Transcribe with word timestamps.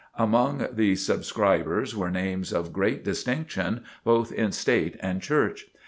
Among 0.17 0.65
the 0.73 0.95
subscribers 0.95 1.95
were 1.95 2.09
names 2.09 2.51
of 2.51 2.73
great 2.73 3.03
distinction 3.03 3.83
both 4.03 4.31
in 4.31 4.51
state 4.51 4.97
and 4.99 5.21
church. 5.21 5.67